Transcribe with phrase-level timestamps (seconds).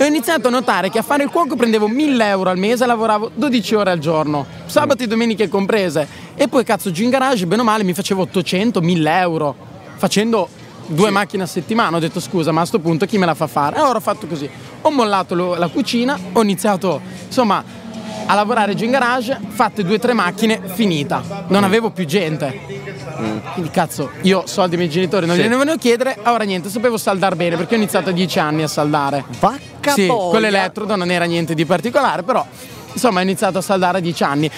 [0.00, 2.84] E ho iniziato a notare che a fare il cuoco prendevo 1000 euro al mese
[2.84, 6.06] e lavoravo 12 ore al giorno, sabato e domeniche comprese.
[6.36, 9.56] E poi cazzo giù in garage, bene o male, mi facevo 800, 1000 euro
[9.96, 10.48] facendo
[10.86, 11.96] due macchine a settimana.
[11.96, 13.74] Ho detto scusa, ma a sto punto chi me la fa fare?
[13.76, 14.48] E allora ho fatto così.
[14.82, 17.64] Ho mollato lo- la cucina, ho iniziato insomma
[18.30, 21.44] a lavorare giù in garage, fatte due o tre macchine, finita.
[21.48, 22.60] Non avevo più gente.
[23.54, 25.42] Quindi cazzo, io soldi ai miei genitori non Sì.
[25.42, 28.68] gliene volevo chiedere, ora niente, sapevo saldare bene perché ho iniziato a dieci anni a
[28.68, 29.24] saldare.
[29.88, 30.30] Vacca Sì, boia.
[30.30, 32.44] con l'elettrodo non era niente di particolare, però
[32.92, 34.50] insomma ho iniziato a saldare a dieci anni.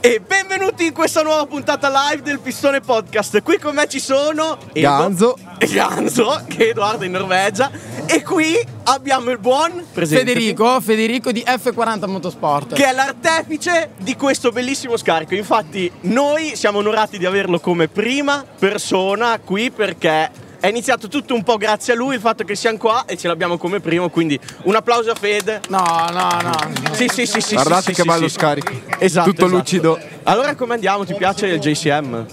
[0.00, 0.20] E
[0.66, 3.40] benvenuti in questa nuova puntata live del Pistone Podcast.
[3.42, 5.38] Qui con me ci sono Edo- Ganzo.
[5.70, 7.70] Ganzo, che è Edoardo in Norvegia.
[8.06, 12.74] E qui abbiamo il buon presentati, Federico, Federico di F40 Motorsport.
[12.74, 15.34] che è l'artefice di questo bellissimo scarico.
[15.34, 20.30] Infatti, noi siamo onorati di averlo come prima persona qui perché
[20.66, 23.28] è iniziato tutto un po' grazie a lui il fatto che siamo qua e ce
[23.28, 24.08] l'abbiamo come primo.
[24.08, 25.60] Quindi un applauso a Fede.
[25.68, 26.52] No, no, no.
[26.92, 27.54] Sì, sì, sì, sì.
[27.54, 28.34] Guardate sì, che sì, bello sì.
[28.34, 28.72] scarico.
[28.98, 29.30] Esatto.
[29.30, 29.58] Tutto esatto.
[29.58, 29.98] lucido.
[30.24, 31.04] Allora come andiamo?
[31.04, 32.26] Ti piace il JCM?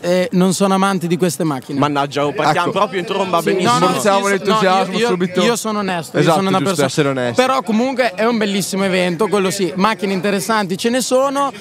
[0.00, 1.76] Eh, non sono amante di queste macchine.
[1.78, 2.78] Mannaggia, oh, partiamo Ecco.
[2.78, 3.76] proprio in tromba Sì, benissimo.
[3.78, 5.42] Smorziamo io- l'entusiasmo io, io- subito.
[5.42, 6.86] Io sono onesto, io Esatto, sono una giusto persona.
[6.86, 7.42] essere onesti.
[7.42, 9.72] Però comunque è un bellissimo evento, quello sì.
[9.74, 11.52] Macchine interessanti ce ne sono,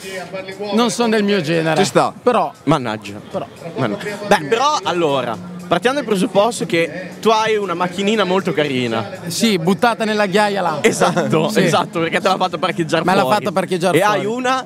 [0.73, 1.77] non sono del mio genere.
[1.81, 2.13] Ci sta.
[2.21, 3.19] Però, Mannaggia.
[3.31, 3.47] però.
[3.75, 4.17] Mannaggia.
[4.27, 5.35] Beh, però allora,
[5.67, 9.05] partiamo dal presupposto che tu hai una macchinina molto carina.
[9.27, 10.79] Sì, buttata nella ghiaia là.
[10.81, 11.63] Esatto, Sì.
[11.63, 13.35] esatto, perché te l'ha fatta parcheggiare Me l'ha fuori.
[13.35, 14.19] fatta parcheggiare e fuori.
[14.19, 14.65] hai una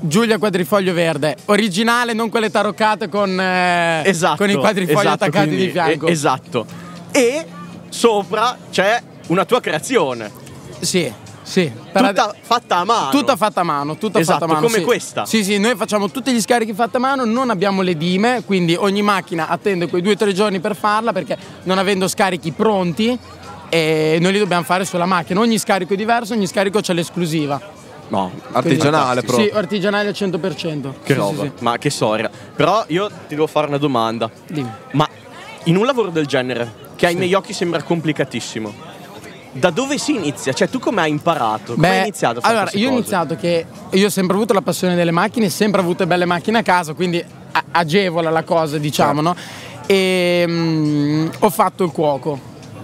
[0.00, 5.46] Giulia Quadrifoglio Verde, originale, non quelle taroccate con, eh, esatto, con i quadrifogli esatto, attaccati
[5.46, 6.06] quindi, di fianco.
[6.06, 6.66] eh, esatto.
[7.10, 7.46] E
[7.88, 10.30] sopra c'è una tua creazione.
[10.80, 11.10] Sì,
[11.48, 11.72] sì.
[11.92, 13.10] Tutta fatta a mano.
[13.10, 14.66] Tutta fatta a mano, tutta Esatto, fatta a mano.
[14.66, 14.84] come sì.
[14.84, 15.24] questa.
[15.24, 18.74] Sì, sì, noi facciamo tutti gli scarichi fatti a mano, non abbiamo le dime, quindi
[18.74, 23.18] ogni macchina attende quei due o tre giorni per farla perché non avendo scarichi pronti
[23.70, 25.40] e noi li dobbiamo fare sulla macchina.
[25.40, 27.60] Ogni scarico è diverso, ogni scarico c'è l'esclusiva.
[28.08, 29.38] No, Artigianale, però.
[29.38, 30.92] Sì, artigianale al 100%.
[31.02, 31.62] Che Sì, roba, sì, sì.
[31.64, 32.30] ma che storia.
[32.56, 34.30] Però io ti devo fare una domanda.
[34.46, 34.70] Dimmi.
[34.92, 35.06] Ma
[35.64, 38.72] in un lavoro del genere, che ai miei occhi sembra complicatissimo,
[39.58, 40.52] da dove si inizia?
[40.52, 41.74] Cioè, tu come hai imparato?
[41.74, 44.60] Come hai iniziato a fare allora, io ho iniziato che io ho sempre avuto la
[44.62, 49.20] passione delle macchine, sempre avuto belle macchine a casa, quindi a- agevola la cosa, diciamo,
[49.20, 49.34] no?
[49.86, 52.38] E mm, ho fatto il cuoco.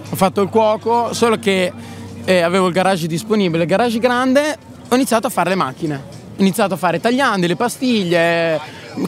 [0.09, 1.71] Ho fatto il cuoco, solo che
[2.25, 5.95] eh, avevo il garage disponibile, il garage grande, ho iniziato a fare le macchine.
[6.37, 8.59] Ho iniziato a fare tagliandi, le pastiglie,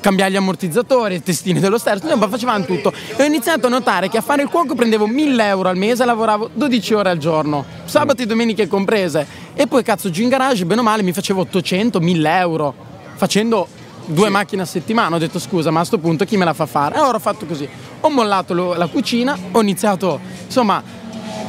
[0.02, 2.92] cambiare gli ammortizzatori, le testine dello sterzo, noi facevamo tutto.
[3.16, 6.04] E ho iniziato a notare che a fare il cuoco prendevo 1000 euro al mese
[6.04, 9.26] e lavoravo 12 ore al giorno, sabato e domeniche comprese.
[9.54, 12.74] E poi cazzo giù in garage, bene o male, mi facevo 800, 1000 euro
[13.16, 13.68] facendo
[14.06, 15.16] due macchine a settimana.
[15.16, 16.96] Ho detto scusa, ma a sto punto chi me la fa fare?
[16.96, 17.68] E allora ho fatto così.
[18.02, 20.82] Ho mollato lo- la cucina, ho iniziato insomma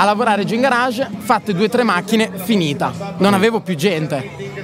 [0.00, 3.14] a lavorare giù in garage, fatte due o tre macchine, finita.
[3.18, 4.57] Non avevo più gente.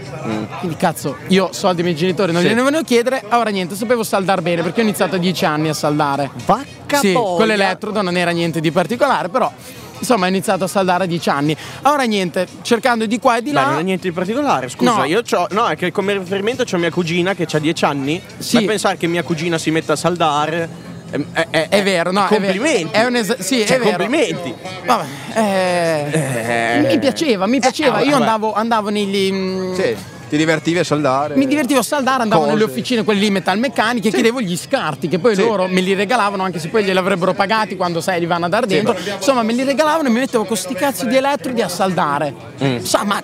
[0.61, 2.49] Quindi cazzo, io soldi ai miei genitori non Sì.
[2.49, 5.75] gliene volevo chiedere, ora niente, sapevo saldare bene perché ho iniziato a dieci anni a
[5.75, 6.31] saldare.
[6.47, 7.37] Vacca Sì, boia.
[7.37, 9.51] con l'elettrodo non era niente di particolare, però
[9.99, 11.57] insomma ho iniziato a saldare a dieci anni.
[11.83, 13.65] Ora niente, cercando di qua e di là.
[13.71, 15.05] non è niente di particolare, scusa, No.
[15.05, 18.57] io c'ho, no, è che come riferimento c'ho mia cugina che ha 10 anni, Sì.
[18.61, 20.93] ma pensare che mia cugina si metta a saldare
[21.33, 22.89] è, è- è- vero, no, complimenti.
[22.93, 23.97] È un es- sì, Cioè, è vero.
[23.97, 24.55] complimenti.
[24.85, 25.05] Vabbè,
[25.35, 26.81] eh, Eh.
[26.87, 27.99] mi piaceva, mi piaceva.
[28.01, 29.33] Eh, Io andavo, andavo negli.
[29.33, 29.97] mm, Sì,
[30.35, 31.37] ti divertivi a saldare.
[31.37, 32.53] Mi divertivo a saldare, andavo Cose.
[32.55, 35.43] nelle officine, quelle lì metalmeccaniche, chiedevo gli scarti, che poi Sì.
[35.43, 38.49] loro me li regalavano, anche se poi glieli avrebbero pagati quando sai li vanno a
[38.49, 38.97] dare dentro.
[39.17, 42.35] Insomma, me li regalavano e mi mettevo con sti cazzi di elettrodi a saldare.
[42.63, 42.79] Mm.
[42.79, 43.23] Sa, ma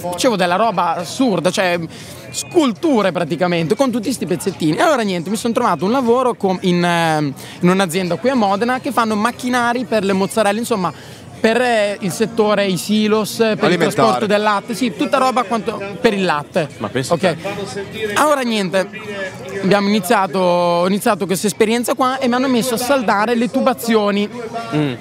[0.00, 1.78] facevo della roba assurda, cioè
[2.30, 4.76] sculture praticamente, con tutti sti pezzettini.
[4.76, 8.80] E allora niente, mi sono trovato un lavoro in, ehm, in un'azienda qui a Modena
[8.80, 10.92] che fanno macchinari per le mozzarelle, insomma.
[11.40, 15.80] Per eh, il settore, i silos, per il trasporto del latte, sì, tutta roba quanto
[16.00, 16.68] per il latte.
[16.78, 17.36] Ma pensa Ok.
[18.24, 18.88] Ora niente,
[19.62, 24.28] abbiamo iniziato, ho iniziato questa esperienza qua e mi hanno messo a saldare le tubazioni.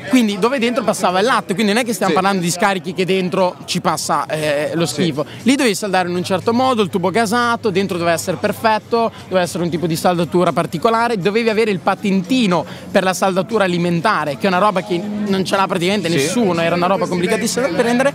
[0.10, 2.18] Quindi dove dentro passava il latte, quindi non è che stiamo Sì.
[2.20, 5.26] parlando di scarichi che dentro ci passa eh, lo schifo.
[5.44, 9.42] Lì dovevi saldare in un certo modo, il tubo gasato, dentro doveva essere perfetto, doveva
[9.42, 14.46] essere un tipo di saldatura particolare, dovevi avere il patentino per la saldatura alimentare, che
[14.46, 16.29] è una roba che non ce l'ha praticamente Sì.
[16.30, 18.14] Nessuno, era una roba complicatissima da prendere.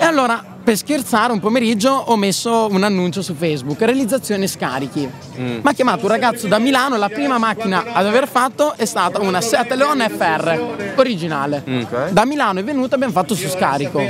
[0.00, 5.08] E allora per scherzare un pomeriggio ho messo un annuncio su Facebook, realizzazione scarichi.
[5.36, 9.20] Mi ha chiamato un ragazzo da Milano, la prima macchina ad aver fatto è stata
[9.20, 11.62] una Seat Leon FR, originale.
[12.10, 14.00] Da Milano è venuta, abbiamo fatto su scarico.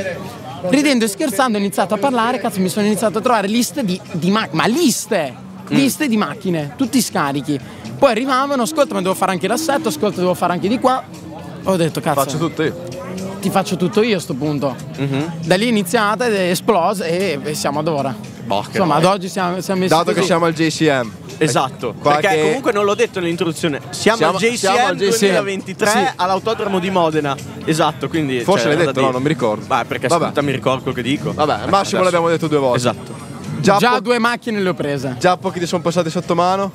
[0.64, 4.00] Ridendo e scherzando ho iniziato a parlare, cazzo mi sono iniziato a trovare liste di,
[4.12, 5.34] di macchine, ma liste,
[5.69, 7.58] liste di macchine, tutti scarichi.
[7.98, 11.02] Poi arrivavano, ascolta ma devo fare anche l'assetto, ascolta devo fare anche di qua.
[11.64, 13.01] Ho detto cazzo Faccio tutto io.
[13.42, 14.74] Ti faccio tutto io a sto punto.
[15.44, 18.14] Da lì è iniziata ed è esplosa e e siamo ad ora.
[18.44, 20.26] Boh, che Insomma, ad oggi siamo, siamo messi Dato che così.
[20.26, 21.12] siamo al JCM.
[21.38, 25.08] Esatto, Qualche- perché comunque non l'ho detto nell'introduzione, siamo, Siamo- al JCM siamo al JCM.
[25.08, 25.98] 2023 Sì.
[26.16, 27.36] all'autodromo di Modena.
[27.64, 29.64] Esatto, quindi Forse cioè, l'hai detto, no, non mi ricordo.
[29.68, 30.22] Ma perché Vabbè.
[30.22, 31.32] ascolta, mi ricordo quello che dico.
[31.32, 32.02] Vabbè, al massimo adesso.
[32.02, 32.76] l'abbiamo detto due volte.
[32.78, 33.14] Esatto.
[33.60, 35.16] Già, Già po- due macchine le ho prese.
[35.18, 36.70] già pochi ti sono passati sotto mano.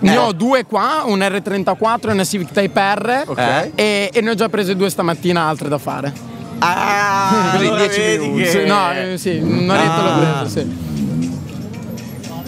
[0.00, 3.22] Ne ho due qua, un R34 e una Civic Type R.
[3.26, 3.38] Ok.
[3.38, 3.72] Eh?
[3.74, 6.12] E, e ne ho già prese due stamattina altre da fare.
[6.58, 8.42] Ah, Così, allora 10 vedi minuti.
[8.42, 10.02] che- Sì, no, eh, sì, un'oretta Ah.
[10.02, 10.88] l'ho presa, sì.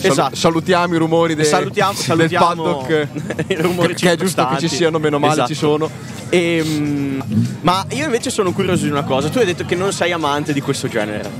[0.04, 0.34] Esatto.
[0.34, 3.08] salutiamo i rumori de- salutiamo, del salutiamo paddock.
[3.48, 5.48] i rumori che è giusto che ci siano, meno male Esatto.
[5.48, 5.88] ci sono.
[6.30, 7.22] Ehm,
[7.60, 9.28] ma io invece sono curioso di una cosa.
[9.28, 11.30] Tu hai detto che non sei amante di questo genere.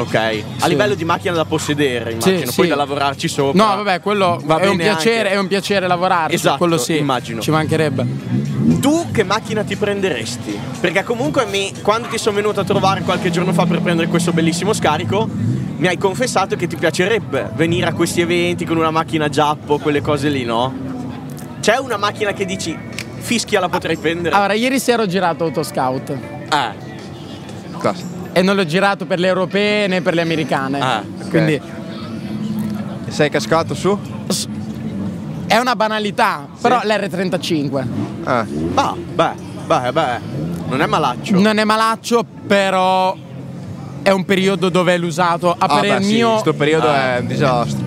[0.00, 2.70] Ok, a livello di macchina da possedere, Sì, immagino, poi sì.
[2.70, 3.62] da lavorarci sopra.
[3.64, 5.30] No, vabbè, quello Va è un, bene piacere, anche.
[5.32, 6.32] è un piacere lavorare.
[6.32, 6.96] Esatto, quello sì.
[6.96, 7.40] immagino.
[7.42, 8.06] Ci mancherebbe.
[8.80, 10.58] Tu che macchina ti prenderesti?
[10.80, 14.32] Perché comunque mi- quando ti sono venuto a trovare qualche giorno fa per prendere questo
[14.32, 15.28] bellissimo scarico,
[15.76, 20.00] mi hai confessato che ti piacerebbe venire a questi eventi con una macchina giappo, quelle
[20.00, 20.72] cose lì, no?
[21.60, 22.74] C'è una macchina che dici
[23.18, 24.34] fischia la potrei prendere?
[24.34, 26.10] Allora, ieri sera ho girato Autoscout.
[26.10, 26.88] Eh,
[27.78, 28.08] Classico.
[28.32, 30.80] E non l'ho girato per le europee né per le americane.
[30.80, 33.98] Ah, Quindi E sei cascato su?
[35.46, 37.82] è una banalità, però l'R35
[38.24, 38.44] Eh.
[38.72, 39.32] bah, beh,
[39.66, 40.20] beh, beh,
[40.68, 41.38] non è malaccio.
[41.40, 43.16] non è malaccio, però
[44.02, 47.16] è un periodo dove l'usato a Ah, beh, sì, mio sto periodo Ah.
[47.16, 47.84] è un disastro.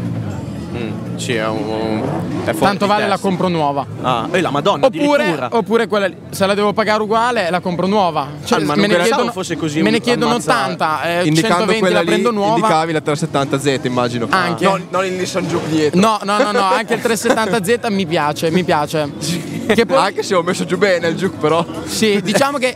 [0.76, 2.02] Mm, sì, è un...
[2.46, 3.86] È tanto vale la compro nuova.
[4.02, 7.86] Ah, e la madonna, Oppure, oppure quella lì, se la devo pagare uguale la compro
[7.88, 8.28] nuova.
[8.44, 11.26] Cioè, Ah, ma non me, ne chiedono, fosse così me ne chiedono ammazza- 80, eh,
[11.28, 12.56] Indicando 120 quella la lì, prendo nuova.
[12.56, 14.28] indicavi la 370Z, immagino.
[14.30, 14.66] Anche.
[14.66, 16.00] Non, non il Nissan Juke dietro.
[16.00, 19.12] No, no, no, no, anche il 370Z mi piace, mi piace.
[19.64, 21.66] Che poi, Anche se ho messo giù bene il Juke, però.
[21.86, 22.76] sì, diciamo che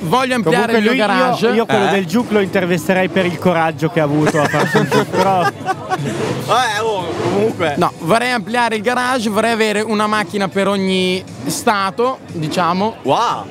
[0.00, 1.46] voglio ampliare Comunque il mio lui, garage.
[1.46, 1.90] io, io quello Eh?
[1.90, 5.42] del Juke lo intervisterei per il coraggio che ha avuto a farsi un Juke, però
[6.00, 7.74] Eh, oh, comunque.
[7.76, 12.96] No, vorrei ampliare il garage, vorrei avere una macchina per ogni stato, diciamo.
[13.02, 13.44] Wow.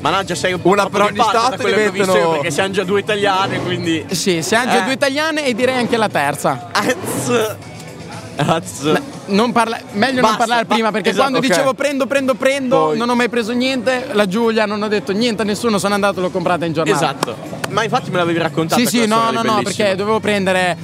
[0.00, 2.50] Managgia, sei un po' Una per ogni stato quello che ho visto diventano- io, perché
[2.50, 4.04] siamo già due italiane, quindi.
[4.10, 4.84] Sì, ha già Eh.
[4.84, 6.68] due italiane e direi anche la terza.
[6.72, 7.56] Az.
[8.36, 9.00] Az.
[9.26, 11.46] Non parla- meglio non Basta, parlare ba- prima perché esatto, quando ok.
[11.52, 14.08] dicevo prendo, prendo, prendo, Poi- non ho mai preso niente.
[14.12, 16.96] La Giulia non ho detto niente a nessuno, sono andato e l'ho comprata in giornata.
[16.96, 17.36] Esatto.
[17.70, 18.80] Ma infatti me l'avevi raccontato.
[18.80, 20.76] Sì, sì, no, no, no, perché dovevo prendere.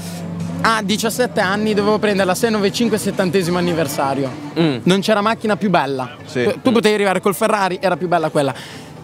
[0.62, 4.30] A 17 anni dovevo prendere la 695 70 anniversario.
[4.58, 4.76] Mm.
[4.82, 6.16] Non c'era macchina più bella.
[6.26, 6.44] Sì.
[6.44, 8.52] Tu- Tu potevi arrivare col Ferrari, era più bella quella.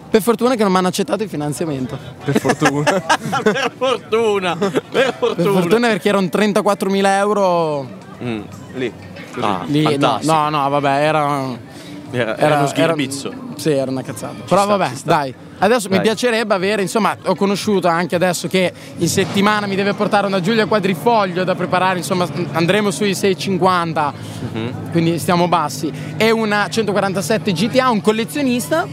[0.09, 1.97] Per fortuna che non mi hanno accettato il finanziamento.
[2.23, 2.83] Per fortuna.
[3.43, 4.55] per fortuna.
[4.55, 5.51] Per Per fortuna.
[5.59, 7.87] fortuna perché erano 34.000 euro.
[8.23, 8.41] Mm.
[8.75, 8.93] Lì.
[9.39, 11.75] Ah, Lì, no, no, no, vabbè, era.
[12.09, 13.33] Era, era uno sghirbizzo.
[13.57, 14.35] sì, era una cazzata.
[14.47, 15.33] Però sta, vabbè, ci dai.
[15.59, 16.03] Adesso mi Dai.
[16.05, 20.67] piacerebbe avere, insomma, ho conosciuto anche adesso che in settimana mi deve portare una Giulia
[20.67, 24.13] Quadrifoglio da preparare, insomma, andremo sui 650,
[24.53, 24.91] Mhm.
[24.91, 25.91] quindi stiamo bassi.
[26.15, 28.87] E una 147 GTA, un collezionista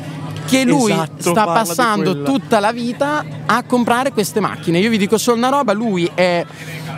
[0.47, 4.79] che lui Esatto, sta passando tutta la vita a comprare queste macchine.
[4.79, 6.45] Io vi dico solo una roba, lui è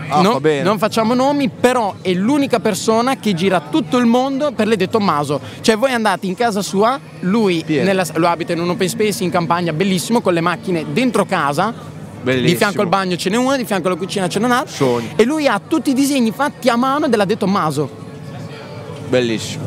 [0.09, 0.62] Ah, bene.
[0.62, 4.88] non facciamo nomi, però è l'unica persona che gira tutto il mondo per le De
[4.88, 5.40] Tommaso.
[5.61, 9.30] Cioè voi andate in casa sua, lui nella- lo abita in un open space in
[9.30, 11.75] campagna bellissimo con le macchine dentro casa.
[12.23, 12.50] Bellissimo.
[12.50, 14.73] Di fianco al bagno ce n'è una, di fianco alla cucina ce n'è un'altra.
[14.75, 15.09] Sogno.
[15.16, 17.90] E lui ha tutti i disegni fatti a mano della De Tommaso.
[19.09, 19.65] Bellissimo.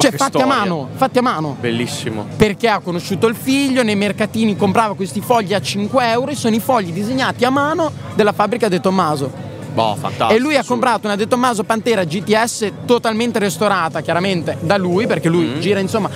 [0.00, 0.46] Cioè fatti storia.
[0.54, 1.56] a mano, fatti a mano.
[1.60, 2.26] Bellissimo.
[2.36, 6.54] Perché ha conosciuto il figlio, nei mercatini comprava questi fogli a 5 euro e sono
[6.54, 9.48] i fogli disegnati a mano della fabbrica De Tommaso.
[9.72, 10.32] Boh, fantastico.
[10.32, 15.28] E lui ha comprato una De Tommaso Pantera GTS totalmente restaurata, chiaramente da lui, perché
[15.28, 15.60] lui Mm.
[15.60, 16.10] gira insomma.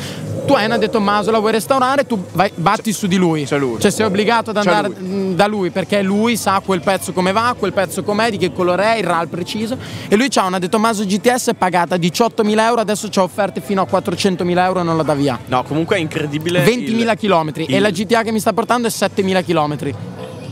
[0.47, 3.45] Tu hai una De Tommaso, la vuoi restaurare, tu vai, batti su di lui.
[3.45, 3.81] c'è lui.
[3.81, 5.09] Cioè sei obbligato ad andare lui.
[5.09, 8.53] mh, da lui perché lui sa quel pezzo come va, quel pezzo com'è, di che
[8.53, 9.77] colore è, il RAL preciso.
[10.07, 13.87] E lui ha una De Tommaso GTS pagata 18.000 euro, adesso c'ha offerte fino a
[13.91, 15.39] 400.000 euro e non la dà via.
[15.47, 16.63] No, comunque è incredibile.
[16.63, 19.95] 20.000 il- km e il- la GTA che mi sta portando è 7.000 km.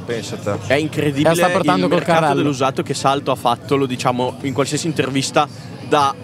[0.07, 0.75] Pensa a te.
[0.75, 2.37] È incredibile La sta portando il mercato carrello.
[2.41, 5.47] dell'usato che Salto ha fatto, lo diciamo in qualsiasi intervista,
[5.89, 6.15] da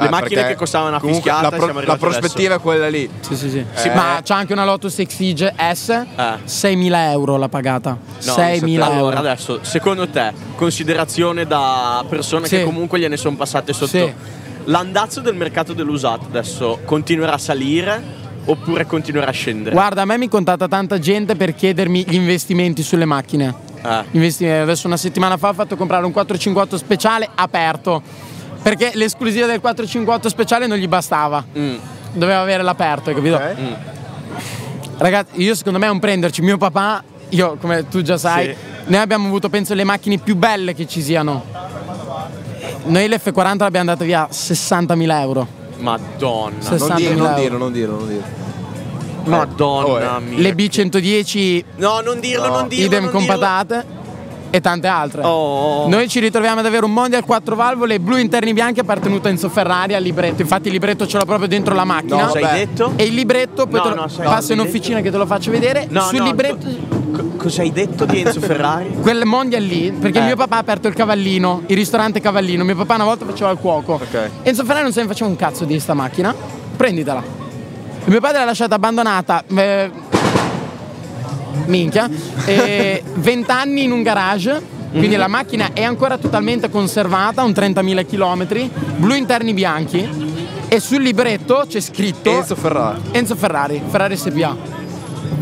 [0.00, 3.08] Le Eh, macchine che costavano una fischiata, La, pro- siamo la prospettiva è quella lì.
[3.20, 3.64] Sì, sì, sì.
[3.74, 3.88] Sì.
[3.90, 6.38] Ma c'ha anche una Lotus Exige S, Eh.
[6.46, 7.90] 6.000 euro l'ha pagata.
[8.24, 9.16] No, 6.000 allora euro.
[9.18, 12.56] adesso, secondo te, considerazione da persone Sì.
[12.56, 14.10] che comunque gliene sono passate sotto, Sì.
[14.64, 18.02] l'andazzo del mercato dell'usato adesso continuerà a salire
[18.46, 19.74] oppure continuerà a scendere?
[19.74, 23.54] Guarda, a me mi contatta tanta gente per chiedermi gli investimenti sulle macchine.
[23.82, 24.04] Eh.
[24.12, 24.62] Investimenti.
[24.62, 28.02] Adesso una settimana fa ho fatto comprare un 458 speciale aperto.
[28.62, 31.42] Perché l'esclusiva del 458 speciale non gli bastava.
[31.58, 31.76] Mm.
[32.12, 33.36] Doveva avere l'aperto, hai capito?
[33.36, 33.54] Ok.
[34.98, 36.42] Ragazzi, io secondo me è un prenderci.
[36.42, 38.54] Mio papà, io come tu già sai, Sì.
[38.86, 41.44] noi abbiamo avuto penso le macchine più belle che ci siano.
[42.84, 45.46] Noi l'F40 l'abbiamo andata via 60.000 euro.
[45.78, 46.76] Madonna, Sì.
[46.76, 47.40] Non dirlo, 60.000 non euro.
[47.40, 48.38] dirlo, non dirlo, non dirlo.
[49.24, 50.38] Madonna Oh, mia.
[50.38, 52.54] Le B110 No, non dirlo, No.
[52.58, 52.84] non dirlo.
[52.86, 53.38] idem non con dirlo.
[53.38, 53.84] patate
[54.50, 55.22] e tante altre.
[55.24, 55.88] Oh.
[55.88, 59.48] Noi ci ritroviamo ad avere un Mondial 4 valvole blu interni bianchi appartenuto a Enzo
[59.48, 60.42] Ferrari al libretto.
[60.42, 62.22] Infatti il libretto ce l'ho proprio dentro la macchina.
[62.22, 62.92] No, Cosa hai detto?
[62.96, 65.50] E il libretto poi No, te lo no, passo in officina che te lo faccio
[65.50, 65.86] vedere.
[65.88, 66.66] No, Sul no, libretto
[67.12, 68.96] co- cosa hai detto di Enzo Ferrari?
[69.02, 70.22] quel mondial lì, perché Eh.
[70.24, 72.64] mio papà ha aperto il cavallino, il ristorante cavallino.
[72.64, 73.94] Mio papà una volta faceva il cuoco.
[73.94, 74.30] Ok.
[74.42, 76.34] Enzo Ferrari non se ne faceva un cazzo di sta macchina.
[76.76, 77.22] Prenditela.
[78.04, 79.44] Mio padre l'ha lasciata abbandonata.
[79.54, 79.90] eh,
[81.66, 82.08] minchia.
[82.44, 84.78] E 20 anni in un garage.
[84.90, 90.08] Quindi la macchina è ancora totalmente conservata, un 30.000 km, blu interni bianchi.
[90.66, 94.56] E sul libretto c'è scritto Enzo Ferrari, Enzo Ferrari, Ferrari SPA.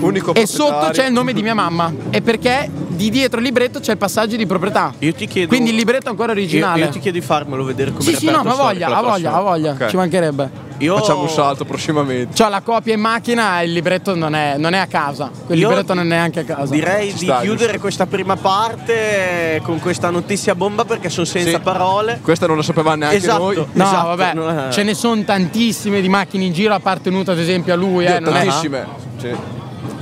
[0.00, 1.90] unico E sotto c'è il nome di mia mamma.
[2.10, 4.92] E perché di dietro il libretto c'è il passaggio di proprietà.
[4.98, 5.46] Io ti chiedo.
[5.48, 6.80] Quindi il libretto è ancora io, originale.
[6.80, 9.40] io ti chiedo di farmelo vedere come sì, sì, no, ma voglia, ha voglia, ha
[9.40, 9.86] voglia, Ok.
[9.86, 10.66] ci mancherebbe.
[10.80, 12.40] Io Facciamo un salto prossimamente.
[12.40, 15.28] C'ho la copia in macchina e il libretto non è, non è a casa.
[15.46, 16.72] Quel Io libretto non è neanche a casa.
[16.72, 17.80] Direi di sta, chiudere giusto.
[17.80, 21.60] questa prima parte con questa notizia bomba perché sono senza Sì.
[21.60, 22.20] parole.
[22.22, 23.42] Questa non la sapevamo neanche Esatto.
[23.42, 23.56] noi.
[23.72, 24.32] No, Esatto, vabbè,
[24.68, 28.04] è- ce ne sono tantissime di macchine in giro appartenute ad esempio a lui.
[28.04, 28.86] Eh, non è- Tantissime.
[29.18, 29.30] Sì.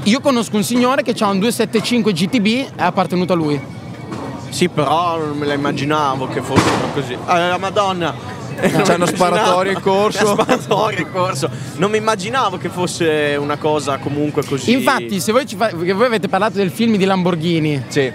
[0.06, 3.60] Io conosco un signore che ha un 275 GTB, è appartenuto a lui.
[4.50, 7.12] Sì, però non me la immaginavo che fossero così.
[7.14, 8.14] Eh, la Madonna.
[8.56, 10.34] C'è uno sparatorio in corso.
[10.34, 11.50] Sparatorio in corso.
[11.76, 14.70] Non mi immaginavo che fosse una cosa comunque così.
[14.72, 18.10] Infatti, se voi, ci fa- voi avete parlato del film di Lamborghini, Sì.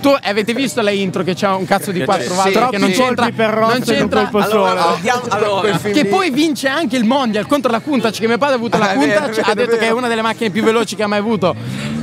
[0.00, 2.90] Tu avete visto la intro che c'è un cazzo di quattro valvole sì, che non
[2.90, 5.20] c'entra, per non in c'entra colpo allora, solo.
[5.28, 8.78] allora, Che poi vince anche il mondial contro la Countach, che mio padre ha avuto
[8.78, 11.02] la Ah, Countach, è vero, ha detto che è una delle macchine più veloci che
[11.02, 11.54] ha mai avuto.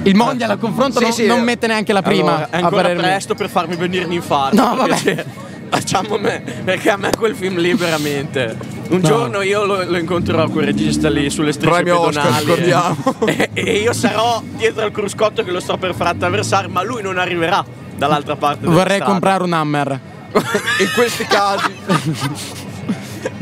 [0.04, 1.44] Il mondial al confronto Sì, non, sì, non eh.
[1.44, 2.34] mette neanche la prima.
[2.36, 4.56] Allora, è a ancora presto per farmi venire l'infarto.
[4.56, 5.26] No, per vabbè.
[5.68, 8.56] Facciamo me, perché a me quel film lì veramente.
[8.88, 9.08] Un No.
[9.08, 12.46] giorno io lo, lo incontrerò quel regista lì sulle strisce Premio Oscar, pedonali.
[12.46, 13.16] ricordiamo.
[13.26, 17.02] E, e io sarò dietro al cruscotto che lo sto per far attraversare, ma lui
[17.02, 17.66] non arriverà
[17.98, 19.06] dall'altra parte Vorrei strada.
[19.12, 20.00] comprare un Hammer.
[20.80, 21.74] In questi casi.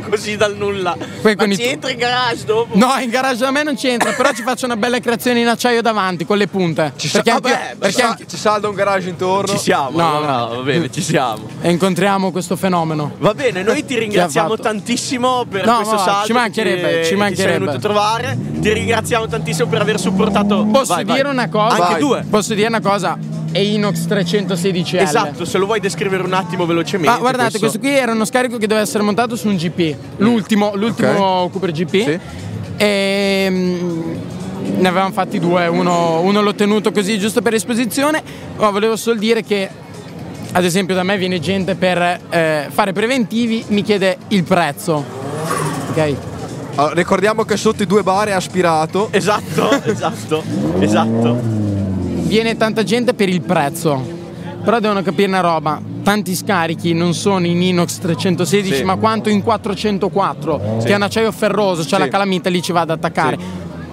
[0.10, 0.96] così dal nulla.
[1.22, 2.78] Poi ma ci entri in garage dopo?
[2.78, 5.82] No, in garage da me non c'entra, però ci faccio una bella creazione in acciaio
[5.82, 6.94] davanti con le punte.
[6.96, 9.52] Ci, sa- perché anche, vabbè, perché sa- anche- ci salda un garage intorno.
[9.52, 10.48] Ci siamo, No, allora, no.
[10.58, 11.48] va bene, ci siamo.
[11.62, 13.14] e incontriamo questo fenomeno.
[13.18, 16.28] Va bene, noi ti ringraziamo tantissimo per No, questo no, salto.
[16.28, 17.50] ci mancherebbe, che ci che mancherebbe.
[17.50, 18.38] sei venuto a trovare.
[18.60, 20.66] Ti ringraziamo tantissimo per aver supportato.
[20.66, 21.32] Posso Vai, dire vai.
[21.32, 21.76] una cosa?
[21.76, 22.00] Anche Vai.
[22.00, 22.26] due.
[22.30, 23.18] Posso dire una cosa?
[23.54, 25.00] È Inox 316L.
[25.00, 27.12] Esatto, se lo vuoi descrivere un attimo velocemente.
[27.14, 30.72] Ma guardate, questo qui era uno scarico che doveva essere montato su un GP, l'ultimo,
[30.76, 31.90] l'ultimo Cooper GP.
[31.90, 32.20] Sì.
[32.78, 34.16] E mm,
[34.80, 38.24] ne avevamo fatti due, uno, uno l'ho tenuto così giusto per esposizione,
[38.58, 39.70] ma volevo solo dire che
[40.52, 45.04] ad esempio da me viene gente per eh, fare preventivi, mi chiede il prezzo.
[45.92, 46.16] Ok?
[46.76, 49.10] Allora, ricordiamo che sotto i due bar è aspirato.
[49.12, 50.44] Esatto, esatto,
[50.80, 51.73] esatto.
[52.24, 54.22] Viene tanta gente per il prezzo.
[54.64, 58.84] Però devono capire una roba, tanti scarichi non sono in inox 316 Sì.
[58.84, 62.06] ma quanto in 404, che è un acciaio ferroso, cioè Sì.
[62.06, 63.38] la calamita lì ci va ad attaccare.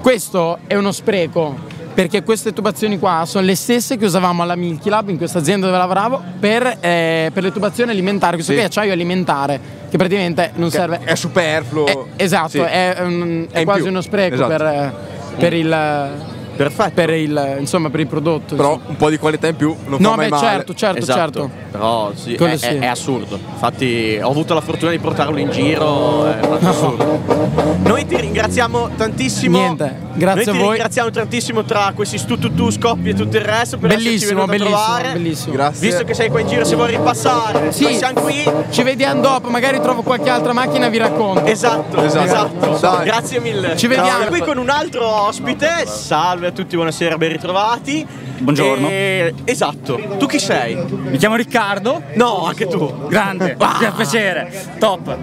[0.01, 1.57] Questo è uno spreco,
[1.93, 5.67] perché queste tubazioni qua sono le stesse che usavamo alla Milky Lab, in questa azienda
[5.67, 8.35] dove lavoravo, per, eh, per le tubazioni alimentari.
[8.35, 8.59] Questo Sì.
[8.59, 9.61] qui è acciaio alimentare,
[9.91, 11.01] che praticamente non che serve...
[11.03, 11.85] È superfluo.
[11.87, 12.59] è- esatto, Sì.
[12.61, 13.91] è, un- è È in quasi più.
[13.91, 14.49] uno spreco Esatto.
[14.51, 14.93] per, eh,
[15.37, 16.29] per il...
[16.65, 16.91] Perfetto.
[16.95, 18.55] Per il, insomma, per il prodotto.
[18.55, 18.91] Però insomma.
[18.91, 20.47] un po' di qualità in più non No, fa mai beh, male.
[20.47, 21.19] certo, certo, Esatto.
[21.21, 21.51] certo.
[21.71, 22.65] Però sì, è, sì.
[22.67, 23.39] è- è assurdo.
[23.53, 26.27] Infatti ho avuto la fortuna di portarlo in giro.
[26.27, 27.79] È proprio assurdo.
[27.83, 29.59] Noi ti ringraziamo tantissimo.
[29.59, 30.69] Niente, grazie Noi a ti voi.
[30.73, 35.13] ringraziamo tantissimo tra questi stututu, scoppi e tutto il resto per Bellissimo, bellissimo, trovare.
[35.13, 35.53] bellissimo.
[35.55, 35.87] Grazie.
[35.89, 38.43] Visto che sei qua in giro, se vuoi ripassare, Sì, siamo qui.
[38.71, 41.45] ci vediamo dopo, magari trovo qualche altra macchina e vi racconto.
[41.47, 42.75] Esatto, Esatto.
[42.75, 43.03] esatto.
[43.05, 43.77] Grazie mille.
[43.77, 44.09] Ci vediamo.
[44.11, 45.87] Siamo qui con un altro ospite.
[45.87, 48.07] Salve, a tutti, buonasera, ben ritrovati.
[48.41, 48.89] Buongiorno.
[48.89, 50.01] E- Esatto.
[50.19, 50.75] Tu chi sei?
[50.75, 52.03] Mi chiamo Riccardo.
[52.15, 53.07] No, anche tu.
[53.09, 53.77] Grande, Ah.
[53.79, 55.17] che piacere, top.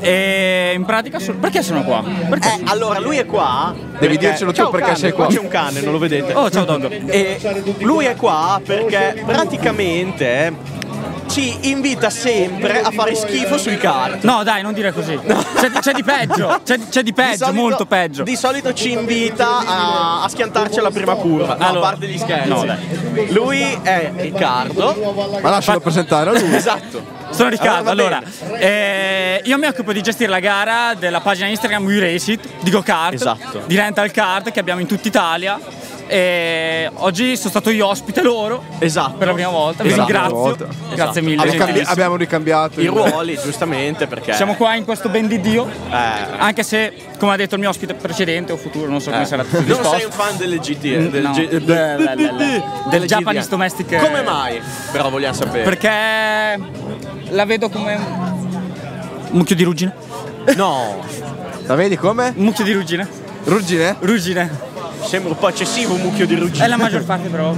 [0.00, 2.02] E in pratica sono- perché sono qua?
[2.28, 2.48] Perché?
[2.48, 3.74] Eh, allora, lui è qua.
[3.98, 5.26] Devi dircelo tu Ciao, perché cane, sei qua.
[5.26, 6.32] C'è un cane, non lo vedete?
[6.34, 6.90] Oh, ciao Dog.
[7.10, 7.38] E
[7.78, 10.52] lui è qua perché praticamente
[11.36, 14.24] ci invita sempre a fare schifo sui kart.
[14.24, 15.18] No, dai, non dire così.
[15.20, 18.22] C'è, c'è di peggio, c'è, c'è di peggio, solito- molto peggio.
[18.22, 21.56] Di solito ci invita a, a schiantarci alla prima curva.
[21.56, 22.48] No, Allora- a parte gli scherzi.
[22.48, 23.32] No, dai.
[23.34, 25.38] Lui è Riccardo.
[25.42, 26.54] Ma lascialo presentare a lui.
[26.54, 27.14] Esatto.
[27.30, 31.84] Sono Riccardo, Allora, allora, eh, io mi occupo di gestire la gara della pagina Instagram
[31.84, 33.62] We Race It di go-kart, Esatto.
[33.66, 35.58] di rental kart che abbiamo in tutta Italia
[36.08, 39.16] e oggi sono stato io ospite loro Esatto.
[39.16, 40.06] per la prima volta, vi Esatto.
[40.06, 40.64] ringrazio, Volta.
[40.66, 41.20] grazie Esatto.
[41.20, 41.34] mille.
[41.42, 41.90] Ricambi- gentilissimo.
[41.92, 44.32] abbiamo ricambiato I ruoli, giustamente, perché.
[44.34, 45.94] Siamo qua in questo ben di Dio, Eh,
[46.38, 49.26] anche se, come ha detto il mio ospite precedente o futuro, non so come eh.
[49.26, 49.96] sarà Non disposto.
[49.96, 51.30] sei un fan delle GT, del, No.
[51.32, 53.48] G- Del- del- del- delle Japanese.
[53.48, 54.60] Domestic- Come mai?
[54.92, 55.62] Però vogliamo sapere.
[55.64, 56.60] Perché
[57.30, 59.94] la vedo come un mucchio di ruggine.
[60.54, 61.02] No,
[61.66, 62.32] La vedi come?
[62.36, 63.08] Un mucchio di ruggine.
[63.44, 63.96] Ruggine?
[63.98, 64.65] Ruggine.
[65.04, 66.68] Sembra un po' eccessivo un mucchio di È ruggine.
[66.68, 67.54] la maggior parte però.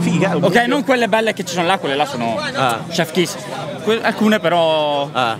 [0.00, 0.34] Figa.
[0.36, 2.78] Ok, mucchio- non quelle belle che ci sono là, quelle là sono Ah.
[2.90, 3.36] chef kiss.
[3.82, 5.36] Que- alcune però Ah.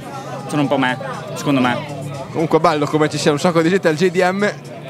[0.49, 0.99] sono un po' me,
[1.34, 1.99] secondo me.
[2.32, 3.96] Comunque bello come ci sia un sacco di gente al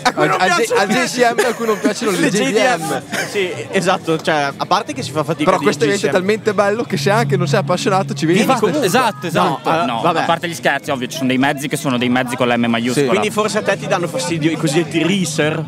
[0.03, 0.13] JDM.
[0.15, 3.03] cui Al, non piacciono JCM a cui non piacciono le, Le JDM.
[3.31, 6.17] Sì, esatto, cioè, a parte che si fa fatica Però a questo evento è GCM.
[6.19, 8.45] talmente bello che se anche non sei appassionato ci vieni.
[8.45, 8.85] Comunque.
[8.85, 9.71] Esatto, esatto.
[9.71, 10.21] No, No, eh, vabbè.
[10.21, 12.57] a parte gli scherzi, ovvio, ci sono dei mezzi che sono dei mezzi con la
[12.57, 13.09] M maiuscola.
[13.09, 15.65] Quindi forse a te ti danno fastidio i cosiddetti racer.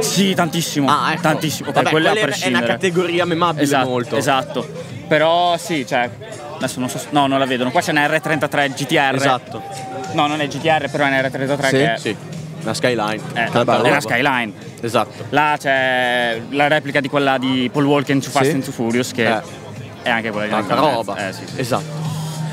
[0.00, 0.88] Sì, tantissimo.
[0.90, 1.22] Ah, ecco.
[1.22, 1.68] Tantissimo.
[1.70, 4.16] Ok, Vabbè, a quella è- è una categoria memabile esatto, molto.
[4.16, 4.68] Esatto.
[5.08, 6.10] Però sì, cioè.
[6.56, 6.98] Adesso non so.
[7.10, 7.70] No, non la vedono.
[7.70, 9.14] Qua c'è una R33 GTR.
[9.14, 9.62] Esatto.
[10.12, 11.98] No, non è GTR, però è una R33 Sì, che è.
[11.98, 12.16] Sì,
[12.66, 13.20] una skyline.
[13.64, 14.00] Bella è una.
[14.00, 14.52] Skyline.
[14.80, 15.24] Esatto.
[15.30, 18.52] Là c'è la replica di quella di Paul Walker in Too Fast Sì.
[18.52, 19.40] and Too Furious, che Eh.
[20.02, 21.28] è anche quella di Tanta roba.
[21.28, 21.60] Eh, sì, sì.
[21.60, 22.04] Esatto.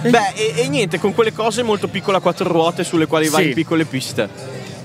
[0.04, 3.48] Beh, e, e niente, con quelle cose molto piccole a quattro ruote sulle quali vai
[3.48, 4.28] in piccole piste.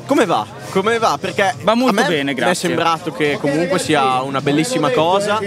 [0.07, 0.47] Come va?
[0.71, 1.19] Come va?
[1.21, 2.69] Perché Va molto a me bene, Mi è grazie.
[2.69, 5.39] sembrato che comunque sia una bellissima cosa.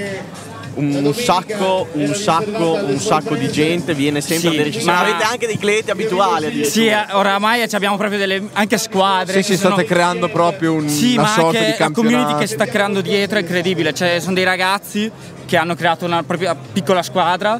[0.73, 4.83] Un, sacco, un sacco, un sacco di gente viene sempre Sì, a vedere.
[4.85, 6.63] Ma- Avete anche dei clienti abituali.
[6.63, 9.43] Sì, eh, oramai ci abbiamo proprio delle anche squadre.
[9.43, 12.11] Sì, sì, sono- state creando proprio un- Sì, una ma sorta anche di la community
[12.13, 12.37] campionato.
[12.37, 13.93] che si sta creando dietro è incredibile.
[13.93, 15.11] Cioè, sono dei ragazzi
[15.45, 17.59] che hanno creato una propria piccola squadra.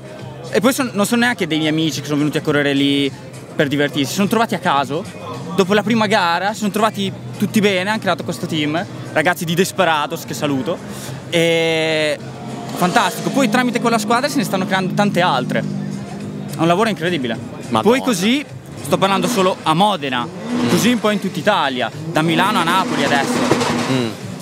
[0.50, 3.12] E poi son- non sono neanche dei miei amici che sono venuti a correre lì
[3.54, 4.08] per divertirsi.
[4.12, 5.04] Si sono trovati a caso.
[5.56, 8.84] Dopo la prima gara si sono trovati tutti bene, hanno creato questo team.
[9.12, 10.78] Ragazzi di Desperados, che saluto.
[11.30, 12.18] E
[12.76, 13.30] fantastico.
[13.30, 15.60] Poi tramite quella squadra se ne stanno creando tante altre.
[15.60, 17.38] È un lavoro incredibile.
[17.70, 17.82] Madonna.
[17.82, 18.46] Poi così
[18.82, 20.28] sto parlando solo a Modena,
[20.70, 23.62] così un po' in tutta Italia, da Milano a Napoli adesso.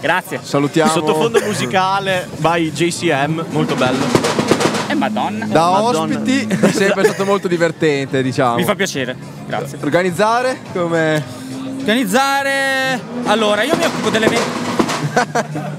[0.02, 0.40] Grazie.
[0.42, 0.92] Salutiamo.
[0.92, 4.06] Sottofondo musicale by JCM, molto bello.
[4.88, 5.46] E Madonna.
[5.46, 6.18] Da Madonna.
[6.18, 8.56] ospiti è sempre stato molto divertente, diciamo.
[8.56, 9.16] Mi fa piacere.
[9.46, 9.78] Grazie.
[9.82, 11.24] Organizzare come.
[11.80, 13.00] Organizzare.
[13.26, 15.78] Allora, io mi occupo dell'evento.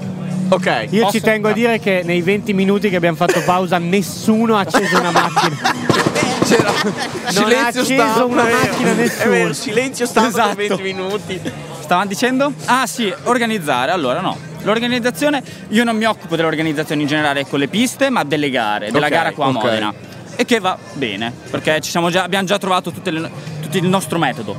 [0.53, 0.87] Ok.
[0.89, 4.57] Io Posso- ci tengo a dire che nei 20 minuti che abbiamo fatto pausa nessuno
[4.57, 5.55] ha acceso una macchina.
[6.43, 8.23] C'era Non ha silenzio acceso stampa.
[8.25, 9.53] una vero, macchina È vero, nessuno.
[9.53, 10.81] silenzio stampa per Esatto.
[10.81, 11.41] 20 minuti.
[11.79, 12.53] Stavamo dicendo?
[12.65, 13.91] Ah sì, organizzare.
[13.91, 14.35] Allora no.
[14.63, 19.05] L'organizzazione, io non mi occupo dell'organizzazione in generale con le piste, ma delle gare, della
[19.07, 19.53] Ok, gara qua a ok.
[19.55, 19.93] Modena.
[20.35, 23.29] E che va bene, perché ci siamo già, abbiamo già trovato tutte le-
[23.61, 24.55] tutto il nostro metodo.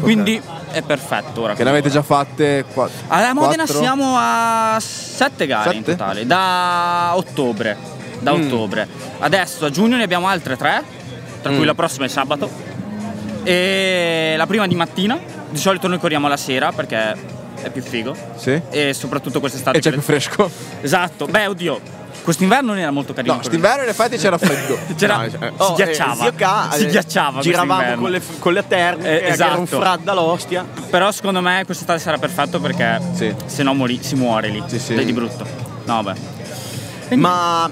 [0.00, 1.54] Quindi è perfetto ora.
[1.54, 2.88] Che ne avete già fatte qua.
[3.08, 3.78] Alla Modena quattro?
[3.80, 5.96] siamo a sette gare in Sette?
[5.96, 7.76] totale, da ottobre.
[8.20, 8.42] Da Mm.
[8.44, 8.88] ottobre.
[9.18, 10.82] Adesso a giugno ne abbiamo altre tre,
[11.42, 11.66] tra cui Mm.
[11.66, 12.50] la prossima è sabato.
[13.44, 15.18] E la prima di mattina.
[15.48, 17.14] Di solito noi corriamo la sera perché
[17.66, 18.14] è più figo.
[18.36, 18.60] Sì.
[18.70, 19.78] E soprattutto quest'estate.
[19.78, 20.50] E c'è più fresco.
[20.80, 21.26] Esatto.
[21.26, 21.80] Beh, oddio.
[22.22, 23.34] Quest'inverno non era molto carino.
[23.36, 24.76] No, st'inverno in effetti c'era freddo.
[24.98, 26.26] C'era- No, eh, si oh, ghiacciava.
[26.26, 27.40] eh, K, si ghiacciava.
[27.40, 28.02] Giravamo quest'inverno.
[28.02, 29.80] con le, con le termiche, Eh, che era un esatto.
[29.80, 30.64] fradda l'ostia.
[30.90, 33.32] Però secondo me quest'estate sarà perfetto perché Sì.
[33.46, 34.60] se no mori- si muore lì.
[34.66, 34.94] Sì, sì.
[34.96, 35.46] Dai, di brutto.
[35.84, 37.14] No, beh.
[37.16, 37.70] Ma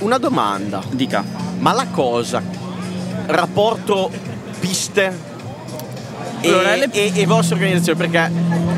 [0.00, 1.24] una domanda, Dica.
[1.58, 2.40] ma la cosa,
[3.26, 4.10] rapporto
[4.60, 5.34] piste
[6.40, 8.30] e, le- e- e vostra organizzazione, perché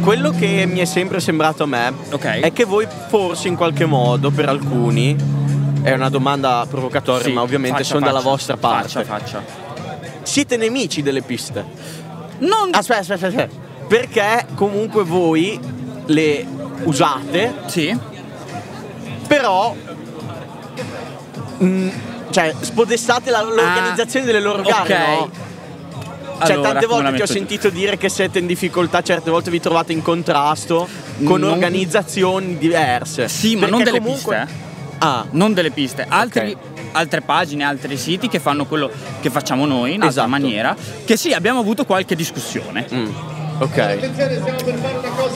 [0.03, 2.25] quello che mi è sempre sembrato a me Ok.
[2.41, 5.17] è che voi forse in qualche modo, per alcuni,
[5.83, 8.31] è una domanda provocatoria, Sì, ma ovviamente faccia, sono dalla faccia.
[8.31, 8.89] vostra parte.
[8.89, 9.43] Faccia, faccia.
[10.23, 11.65] Siete nemici delle piste?
[12.41, 13.55] Non Aspetta, aspetta, aspetta.
[13.89, 15.59] Perché comunque voi
[16.07, 16.47] le
[16.85, 17.97] usate, Sì.
[19.27, 19.75] però.
[21.63, 21.89] mm,
[22.31, 25.19] cioè, spodestate la- l'organizzazione delle loro gare, Ah, ok.
[25.21, 25.31] no?
[26.41, 29.61] Cioè, Allora, tante volte ti ho sentito dire che siete in difficoltà, certe volte vi
[29.61, 30.89] trovate in contrasto
[31.25, 33.29] con Non- organizzazioni diverse.
[33.29, 34.67] Sì, ma non delle comunque- piste, eh.
[35.01, 36.57] Ah, non delle piste, altri-
[36.93, 40.29] altre pagine, altri siti che fanno quello che facciamo noi in altra Esatto.
[40.29, 40.75] maniera.
[41.05, 42.87] Che sì, abbiamo avuto qualche discussione.
[42.93, 43.07] mm,
[43.59, 43.99] ok.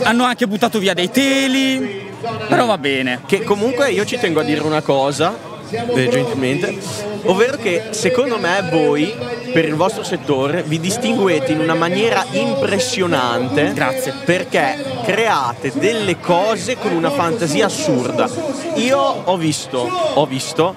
[0.03, 2.11] Hanno anche buttato via dei teli,
[2.49, 3.21] però va bene.
[3.27, 5.37] Che comunque io ci tengo a dire una cosa,
[5.73, 6.77] eh, gentilmente,
[7.25, 9.15] ovvero che secondo me voi,
[9.53, 13.73] per il vostro settore, vi distinguete in una maniera impressionante.
[13.73, 14.15] Grazie.
[14.25, 18.29] Perché create delle cose con una fantasia assurda.
[18.77, 19.79] Io ho visto,
[20.15, 20.75] ho visto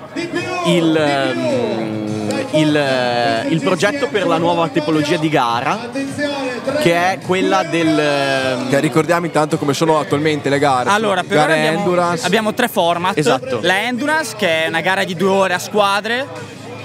[0.66, 2.15] il, ehm,
[2.56, 5.90] il, eh, il progetto per la nuova tipologia di gara,
[6.82, 7.98] che è quella del...
[8.00, 10.90] ehm, Che ricordiamo intanto come sono attualmente le gare.
[10.90, 12.26] Allora, per gare abbiamo, endurance.
[12.26, 13.18] abbiamo tre format.
[13.18, 13.60] Esatto.
[13.62, 16.26] La Endurance, che è una gara di due ore a squadre,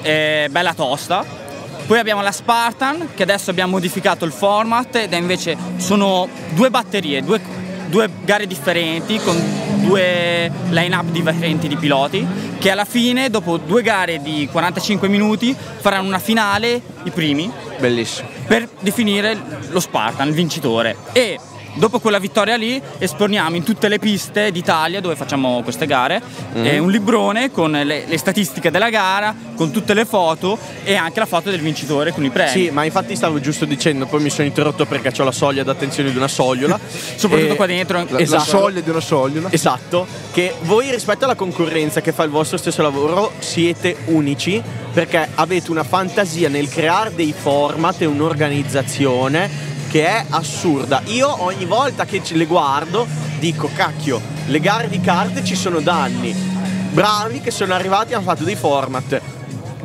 [0.02, 1.38] bella tosta.
[1.86, 6.70] Poi abbiamo la Spartan, che adesso abbiamo modificato il format ed è invece sono due
[6.70, 7.40] batterie, due,
[7.86, 9.36] due gare differenti con
[9.80, 12.26] due line-up differenti di piloti
[12.58, 18.28] che alla fine, dopo due gare di 45 minuti, faranno una finale, i primi, Bellissimo.
[18.46, 19.36] per definire
[19.70, 20.96] lo Spartan, il vincitore.
[21.12, 21.38] E
[21.80, 26.20] dopo quella vittoria lì esponiamo in tutte le piste d'Italia dove facciamo queste gare
[26.52, 31.18] eh, un librone con le, le statistiche della gara, con tutte le foto e anche
[31.18, 32.50] la foto del vincitore con i premi.
[32.50, 36.10] Sì, ma infatti stavo giusto dicendo, poi mi sono interrotto perché ho la soglia d'attenzione
[36.10, 36.78] di una sogliola.
[37.16, 37.98] Soprattutto E- qua dentro.
[37.98, 38.44] La, la Esatto.
[38.44, 39.48] soglia di una sogliola.
[39.50, 44.62] Esatto, che voi rispetto alla concorrenza che fa il vostro stesso lavoro siete unici
[44.92, 51.02] perché avete una fantasia nel creare dei format e un'organizzazione che è assurda.
[51.06, 53.08] Io ogni volta che le guardo
[53.40, 56.32] dico cacchio, le gare di carte ci sono da anni.
[56.32, 59.20] Bravi che sono arrivati e hanno fatto dei format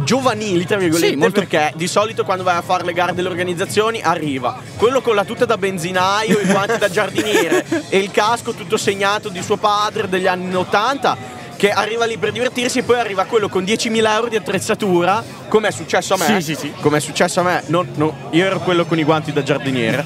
[0.04, 3.30] giovanili, tra virgolette, Sì, molto- perché di solito quando vai a fare le gare delle
[3.30, 8.54] organizzazioni arriva quello con la tuta da benzinaio, i guanti da giardiniere e il casco
[8.54, 11.18] tutto segnato di suo padre degli anni 80
[11.58, 15.70] che arriva lì per divertirsi e poi arriva quello con 10.000 euro di attrezzatura come
[15.70, 16.74] è successo a me Sì, sì, sì.
[16.82, 20.04] come è successo a me non- non- io ero quello con i guanti da giardiniere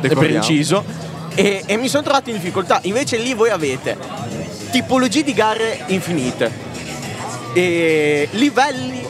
[0.00, 0.84] per inciso
[1.34, 3.96] e, e mi sono trovato in difficoltà invece lì voi avete
[4.70, 6.50] tipologie di gare infinite
[7.54, 9.00] e livelli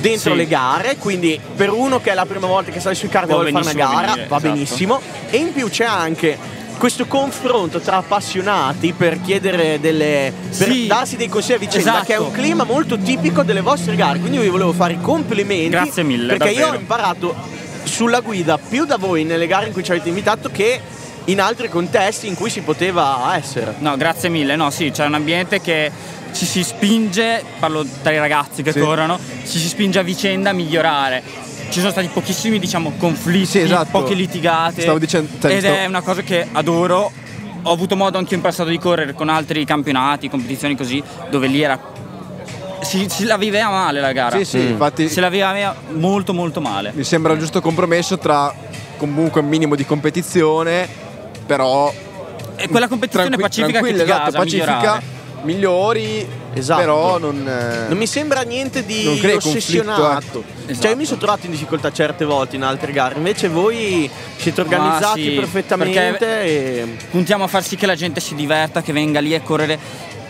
[0.00, 0.36] dentro Sì.
[0.36, 3.50] le gare, quindi per uno che è la prima volta che sale sui cardi vuole
[3.50, 4.52] fare una gara, venire, va esatto.
[4.52, 5.00] benissimo.
[5.30, 6.36] E in più c'è anche
[6.78, 10.32] questo confronto tra appassionati per chiedere delle.
[10.56, 10.86] per Sì.
[10.86, 12.04] darsi dei consigli a vicenda, Esatto.
[12.06, 14.18] che è un clima molto tipico delle vostre gare.
[14.18, 15.68] Quindi io vi volevo fare i complimenti.
[15.70, 16.80] Grazie mille, Perché io ho davvero.
[16.80, 17.34] imparato
[17.84, 20.80] sulla guida più da voi nelle gare in cui ci avete invitato che
[21.24, 23.74] in altri contesti in cui si poteva essere.
[23.78, 24.56] No, grazie mille.
[24.56, 25.90] No, sì, c'è un ambiente che
[26.32, 28.78] ci si spinge, parlo tra i ragazzi che Sì.
[28.80, 31.22] corrono, ci si spinge a vicenda a migliorare.
[31.70, 33.88] Ci sono stati pochissimi, diciamo, conflitti, Sì, esatto.
[33.90, 34.80] poche litigate.
[34.82, 37.10] Stavo dicendo- cioè, ed stavo- è una cosa che adoro.
[37.62, 41.60] Ho avuto modo anche in passato di correre con altri campionati, competizioni così, dove lì
[41.60, 41.78] era.
[42.80, 44.36] Si, si la viveva male la gara.
[44.38, 46.92] Sì, sì, infatti Si la viveva molto molto male.
[46.94, 48.54] mi sembra il giusto compromesso tra
[48.96, 50.88] comunque un minimo di competizione,
[51.44, 51.92] però
[52.56, 55.02] E quella competizione tranqui- pacifica che ti esatto, gasa pacifica, migliorare.
[55.42, 56.80] migliori, Esatto.
[56.80, 60.02] però non, eh, Non mi sembra niente di Non crei ossessionato.
[60.02, 60.80] conflitto, ecco.
[60.80, 63.14] Cioè, io mi sono trovato in difficoltà certe volte in altre gare.
[63.16, 66.42] Invece voi siete organizzati sì, perfettamente.
[66.42, 66.96] E...
[67.10, 69.78] puntiamo a far sì che la gente si diverta, che venga lì a correre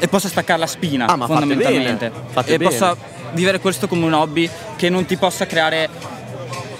[0.00, 2.70] e possa staccare la spina Ah, ma fate fondamentalmente bene, fate e bene.
[2.70, 2.96] possa
[3.32, 5.88] vivere questo come un hobby che non ti possa creare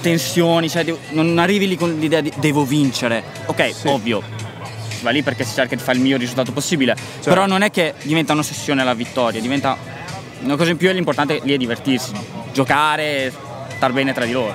[0.01, 3.22] tensioni, cioè non arrivi lì con l'idea di devo vincere.
[3.46, 4.22] Ok, ovvio.
[4.99, 7.29] Si va lì perché si cerca di fare il miglior risultato possibile, Certo.
[7.29, 9.77] però non è che diventa un'ossessione la vittoria, diventa
[10.41, 12.11] una cosa in più e l'importante lì è divertirsi,
[12.53, 13.33] giocare,
[13.77, 14.53] star bene tra di loro.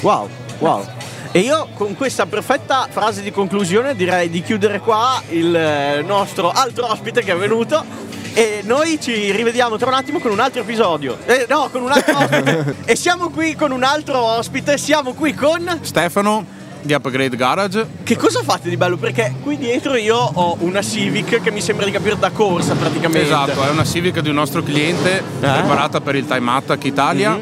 [0.00, 0.84] Wow, wow.
[1.30, 6.50] E io con questa perfetta frase di conclusione direi di chiudere qua il eh, nostro
[6.50, 7.84] altro ospite che è venuto.
[8.32, 11.18] E noi ci rivediamo tra un attimo con un altro episodio.
[11.24, 12.76] Eh, no, con un altro ospite.
[12.84, 14.76] e siamo qui con un altro ospite.
[14.76, 15.78] Siamo qui con.
[15.82, 16.55] Stefano
[16.86, 17.86] di Upgrade Garage.
[18.02, 18.96] Che cosa fate di bello?
[18.96, 23.22] Perché qui dietro io ho una Civic che mi sembra di capire da corsa praticamente.
[23.22, 27.38] Esatto, è una Civic di un nostro cliente preparata per il Time Attack Italia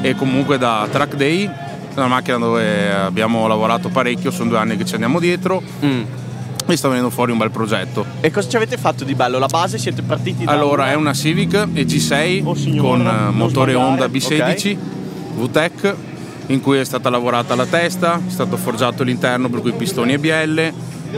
[0.00, 1.50] e comunque da Track Day.
[1.96, 6.02] Una macchina dove abbiamo lavorato parecchio, sono due anni che ci andiamo dietro Mm.
[6.66, 8.04] e sta venendo fuori un bel progetto.
[8.20, 9.38] E cosa ci avete fatto di bello?
[9.38, 13.72] La base siete partiti da Allora, è una Civic EG6 Oh, signora, con eh, motore
[13.72, 14.76] sbagliare, Honda B16
[15.36, 15.94] VTEC
[16.46, 20.18] in cui è stata lavorata la testa, è stato forgiato l'interno per cui pistoni e
[20.18, 20.72] bielle,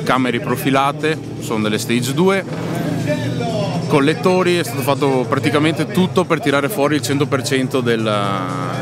[0.05, 2.45] camere profilate, sono delle stage 2
[3.87, 8.31] collettori, è stato fatto praticamente tutto per tirare fuori il 100% del,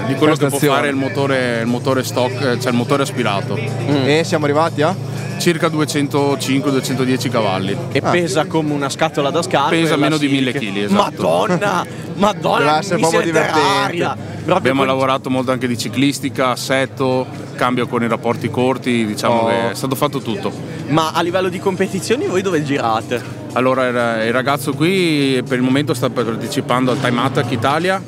[0.07, 3.55] di quello che può fare il motore, il motore stock, eh, cioè il motore aspirato.
[3.57, 4.95] E siamo arrivati a?
[5.39, 7.77] Circa 205-210 cavalli.
[7.93, 9.81] E pesa come una scatola da scarpe.
[9.81, 10.33] Pesa meno di Silk.
[10.55, 11.23] 1000 chili, esatto.
[11.23, 11.87] Madonna!
[12.17, 12.59] Madonna!
[12.65, 14.17] Deve essere proprio divertente.
[14.47, 19.47] Abbiamo con- lavorato molto anche di ciclistica, assetto, cambio con i rapporti corti, diciamo Oh.
[19.49, 20.53] che è stato fatto tutto.
[20.89, 23.43] Ma a livello di competizioni voi dove girate?
[23.55, 28.03] Allora il ragazzo qui per il momento sta partecipando al Time Attack Italia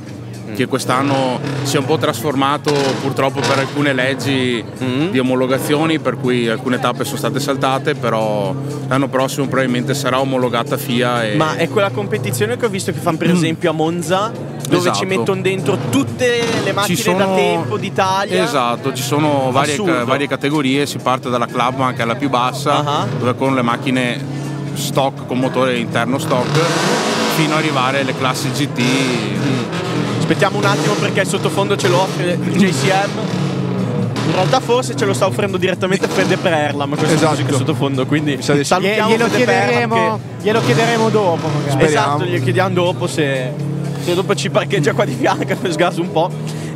[0.54, 4.64] che quest'anno si è un po' trasformato purtroppo per alcune leggi
[5.10, 8.54] di omologazioni per cui alcune tappe sono state saltate però
[8.88, 12.98] l'anno prossimo probabilmente sarà omologata FIA e Ma è quella competizione che ho visto che
[12.98, 14.30] fanno per esempio a Monza,
[14.62, 14.96] dove Esatto.
[14.98, 18.42] ci mettono dentro tutte le macchine sono- da tempo d'Italia.
[18.44, 20.04] Esatto, ci sono varie, Assurdo.
[20.04, 23.06] varie categorie, si parte dalla Clubman che è la più bassa, Ah.
[23.18, 24.24] dove con le macchine
[24.74, 26.48] stock con motore interno stock,
[27.36, 28.82] fino ad arrivare alle classi GT.
[30.28, 33.10] Aspettiamo un attimo perché il sottofondo ce lo offre il JCM.
[34.26, 37.34] In realtà forse ce lo sta offrendo direttamente Fede Perla, ma questo Esatto.
[37.34, 41.64] è musica sottofondo, quindi salutiamo glielo, Fede chiederemo, glielo chiederemo dopo magari.
[41.64, 42.14] che- Speriamo.
[42.16, 43.52] Esatto, gli chiediamo dopo se,
[44.04, 46.28] se dopo ci parcheggia qua di fianco per sgaso un po'.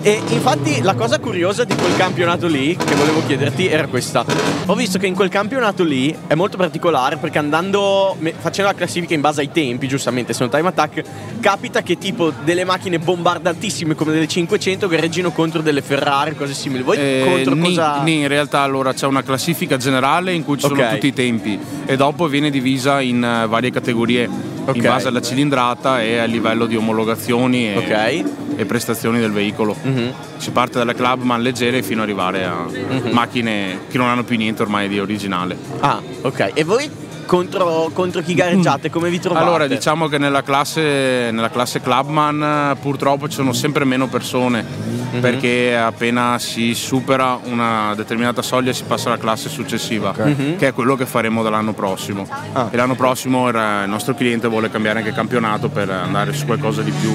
[0.02, 4.24] E infatti la cosa curiosa di quel campionato lì, che volevo chiederti, era questa.
[4.66, 9.12] Ho visto che in quel campionato lì è molto particolare perché andando, facendo la classifica
[9.12, 11.02] in base ai tempi, giustamente, sono time attack,
[11.40, 16.82] capita che tipo delle macchine bombardatissime come delle 500 gareggino contro delle Ferrari, cose simili.
[16.82, 18.02] Voi Eh, contro ni- cosa...
[18.02, 21.58] ni, in realtà allora c'è una classifica generale in cui ci sono tutti i tempi
[21.84, 24.28] e dopo viene divisa in eh, varie categorie
[24.64, 24.76] Ok.
[24.76, 28.58] in base alla cilindrata e a livello di omologazioni e, Ok.
[28.58, 29.74] e prestazioni del veicolo.
[29.82, 30.12] Mhm.
[30.36, 33.10] Si parte dalle clubman leggere fino ad arrivare a Mhm.
[33.10, 35.56] macchine che non hanno più niente ormai di originale.
[35.80, 36.50] Ah, ok.
[36.54, 36.88] E voi
[37.30, 38.90] contro, contro chi gareggiate?
[38.90, 39.44] Come vi trovate?
[39.44, 44.64] Allora, diciamo che nella classe, nella classe Clubman eh, purtroppo ci sono sempre meno persone
[45.12, 45.20] Mhm.
[45.20, 50.56] perché appena si supera una determinata soglia si passa alla classe successiva, Mhm.
[50.56, 52.26] che è quello che faremo dall'anno prossimo.
[52.52, 52.66] Ah.
[52.68, 56.82] E l'anno prossimo era- il nostro cliente vuole cambiare anche campionato per andare su qualcosa
[56.82, 57.12] di più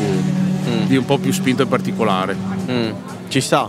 [0.88, 2.36] di un po' più spinto e particolare.
[2.70, 2.90] Mm,
[3.28, 3.68] Ci sta.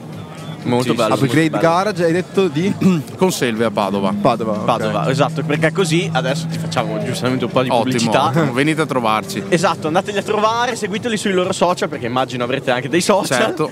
[0.66, 1.08] Molto Sì, bello.
[1.10, 1.62] molto Upgrade bello.
[1.62, 2.72] Garage hai detto di
[3.16, 4.12] Con Selve a Padova.
[4.20, 4.52] Padova.
[4.52, 4.64] ok.
[4.64, 8.26] Padova, esatto, perché così adesso ti facciamo giustamente un po' di Ottimo, pubblicità.
[8.26, 9.42] ottimo, venite a trovarci.
[9.48, 13.38] Esatto, andateli a trovare, seguiteli sui loro social perché immagino avrete anche dei social.
[13.40, 13.70] Certo.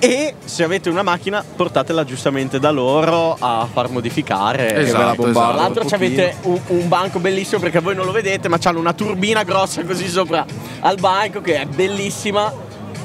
[0.00, 4.74] E se avete una macchina portatela giustamente da loro a far modificare.
[4.82, 5.22] Esatto, bombardo.
[5.22, 5.56] Tra esatto.
[5.80, 9.44] l'altro avete un, un banco bellissimo perché voi non lo vedete, ma c'hanno una turbina
[9.44, 10.44] grossa così sopra
[10.80, 12.52] al banco che è bellissima,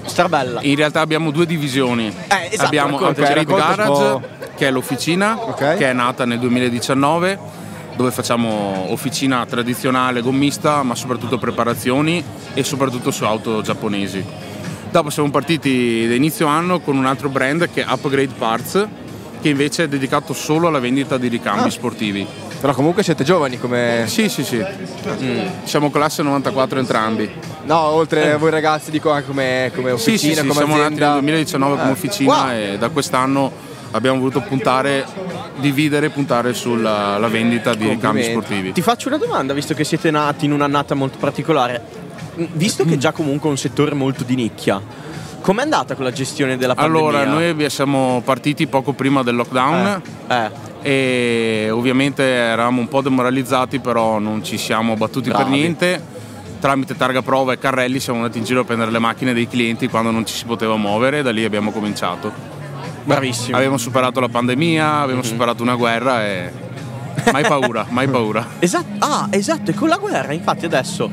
[0.10, 0.60] strabella.
[0.63, 2.08] In realtà abbiamo due divisioni.
[2.08, 4.19] Eh, esatto, abbiamo racconta un Garage,
[4.56, 5.78] che è l'officina, Ok.
[5.78, 7.39] che è nata nel 2019,
[7.95, 14.24] dove facciamo officina tradizionale gommista, ma soprattutto preparazioni e soprattutto su auto giapponesi.
[14.91, 18.88] Dopo siamo partiti da inizio anno con un altro brand che è Upgrade Parts,
[19.41, 21.71] che invece è dedicato solo alla vendita di ricambi Ah.
[21.71, 22.25] sportivi.
[22.60, 24.04] Però comunque siete giovani come...
[24.08, 24.58] Sì, sì, sì.
[24.58, 25.39] Mm.
[25.63, 27.30] Siamo classe 94 entrambi.
[27.63, 29.97] No, oltre a voi ragazzi dico anche come, come Eh.
[29.97, 31.06] Sì, officina, sì, sì, come siamo nati azienda.
[31.13, 31.91] nel 2019 come Eh.
[31.93, 32.49] officina Wow.
[32.52, 33.52] e da quest'anno
[33.91, 35.06] abbiamo voluto puntare,
[35.60, 38.71] dividere e puntare sulla la vendita di ricambi sportivi.
[38.73, 41.82] Ti faccio una domanda, visto che siete nati in un'annata molto particolare.
[42.39, 44.82] Mm, Visto che già comunque è un settore molto di nicchia,
[45.41, 46.99] com'è andata con la gestione della pandemia?
[46.99, 50.49] Allora, noi siamo partiti poco prima del lockdown Eh,
[50.82, 55.52] e ovviamente eravamo un po' demoralizzati, però non ci siamo battuti per Bravi.
[55.52, 56.17] niente.
[56.60, 59.88] Tramite targa prova e carrelli siamo andati in giro a prendere le macchine dei clienti
[59.88, 62.32] quando non ci si poteva muovere e da lì abbiamo cominciato.
[63.04, 63.56] bravissimo.
[63.56, 66.52] Abbiamo superato la pandemia, abbiamo superato una guerra e
[67.32, 68.45] mai paura, mai paura.
[68.60, 71.10] Esatto, ah, esatto, e con la guerra, infatti adesso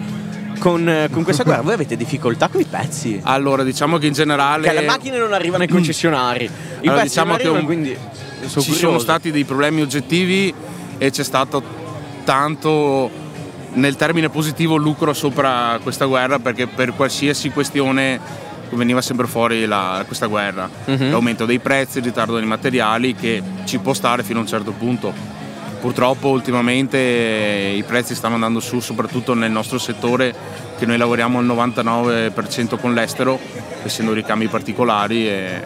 [0.58, 3.20] con, eh, con questa guerra voi avete difficoltà con i pezzi.
[3.22, 6.44] Allora, diciamo che in generale Che le macchine non arrivano ai concessionari.
[6.44, 6.48] I
[6.88, 7.96] Allora, pezzi diciamo non che arrivano, un- quindi
[8.46, 8.98] sono ci sono curioso.
[8.98, 10.52] stati dei problemi oggettivi
[10.98, 11.62] e c'è stato
[12.24, 13.10] tanto
[13.74, 18.18] nel termine positivo lucro sopra questa guerra perché per qualsiasi questione
[18.70, 20.68] veniva sempre fuori la- questa guerra.
[20.86, 21.10] Mhm.
[21.10, 24.72] L'aumento dei prezzi, il ritardo dei materiali che ci può stare fino a un certo
[24.72, 25.12] punto.
[25.86, 30.34] Purtroppo ultimamente i prezzi stanno andando su soprattutto nel nostro settore
[30.76, 33.38] che noi lavoriamo al 99% con l'estero,
[33.84, 35.62] essendo ricambi particolari e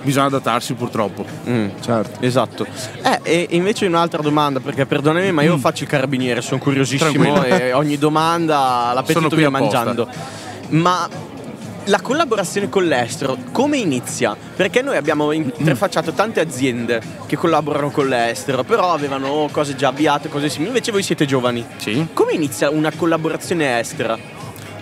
[0.00, 1.26] bisogna adattarsi purtroppo.
[1.46, 2.24] Mm, Certo.
[2.24, 2.66] Esatto.
[3.02, 7.22] Eh, e invece un'altra domanda, perché perdonami, ma io faccio il carabiniere, sono curiosissimo Mm.
[7.34, 7.56] Tranquillo.
[7.56, 10.08] e ogni domanda l'appetito qui via mangiando.
[10.70, 11.06] Ma
[11.84, 14.36] la collaborazione con l'estero come inizia?
[14.56, 20.28] Perché noi abbiamo interfacciato tante aziende che collaborano con l'estero, però avevano cose già avviate,
[20.28, 20.68] cose simili.
[20.68, 21.64] Invece voi siete giovani.
[21.76, 22.08] Sì.
[22.12, 24.16] Come inizia una collaborazione estera?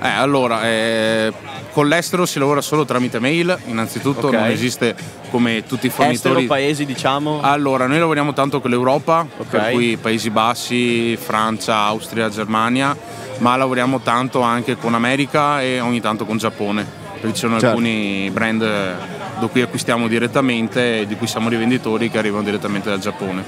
[0.01, 1.33] Eh, allora, eh,
[1.73, 4.33] con l'estero si lavora solo tramite mail, innanzitutto Ok.
[4.35, 4.95] non esiste
[5.31, 6.47] come tutti i Estero, fornitori.
[6.47, 7.41] paesi, diciamo.
[7.43, 9.47] Allora, noi lavoriamo tanto con l'Europa, Ok.
[9.49, 12.97] per cui Paesi Bassi, Francia, Austria, Germania,
[13.39, 16.85] ma lavoriamo tanto anche con America e ogni tanto con Giappone,
[17.21, 17.67] perché ci sono Certo.
[17.69, 22.99] alcuni brand da cui acquistiamo direttamente e di cui siamo rivenditori che arrivano direttamente dal
[22.99, 23.45] Giappone.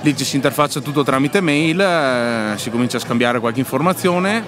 [0.00, 4.42] Lì ci si interfaccia tutto tramite mail, eh, si comincia a scambiare qualche informazione,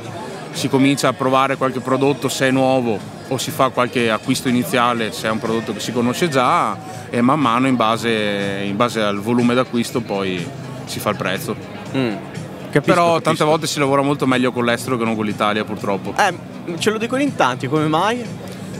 [0.54, 5.12] si comincia a provare qualche prodotto se è nuovo o si fa qualche acquisto iniziale
[5.12, 6.76] se è un prodotto che si conosce già
[7.10, 10.44] e man mano in base, in base al volume d'acquisto poi
[10.86, 11.54] si fa il prezzo.
[11.96, 12.14] Mm.
[12.70, 13.20] Capisco, Però capisco.
[13.22, 16.90] tante volte si lavora molto meglio con l'estero che non con l'Italia purtroppo, Eh, ce
[16.90, 18.24] lo dicono in tanti, come mai?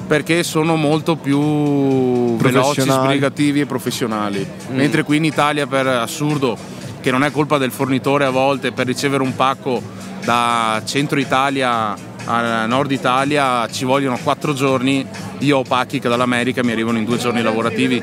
[0.07, 4.47] perché sono molto più veloci, sbrigativi e professionali.
[4.73, 6.59] Mentre qui in Italia per assurdo,
[7.05, 9.83] che non è colpa del fornitore a volte, per ricevere un pacco
[10.25, 15.07] da centro Italia a nord Italia ci vogliono quattro giorni,
[15.41, 18.03] io ho pacchi che dall'America mi arrivano in due giorni lavorativi